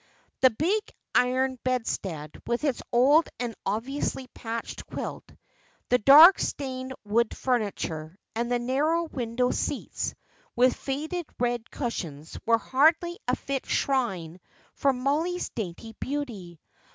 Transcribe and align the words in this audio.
The 0.39 0.49
big 0.49 0.81
iron 1.13 1.59
bedstead, 1.63 2.41
with 2.47 2.63
its 2.63 2.81
old 2.91 3.29
and 3.39 3.53
obviously 3.67 4.25
patched 4.33 4.87
quilt; 4.87 5.31
the 5.89 5.99
dark 5.99 6.39
stained 6.39 6.95
wood 7.05 7.37
furniture, 7.37 8.17
and 8.35 8.51
the 8.51 8.57
narrow 8.57 9.03
window 9.03 9.51
seats, 9.51 10.15
with 10.55 10.75
faded 10.75 11.27
red 11.39 11.69
cushions, 11.69 12.35
were 12.47 12.57
hardly 12.57 13.19
a 13.27 13.35
fit 13.35 13.67
shrine 13.67 14.39
for 14.73 14.91
Mollie's 14.91 15.49
dainty 15.49 15.95
beauty. 15.99 16.59